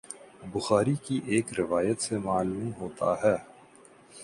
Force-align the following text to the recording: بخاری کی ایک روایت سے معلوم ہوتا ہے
بخاری 0.53 0.95
کی 1.05 1.19
ایک 1.25 1.47
روایت 1.59 2.01
سے 2.01 2.17
معلوم 2.19 2.71
ہوتا 2.79 3.13
ہے 3.23 3.35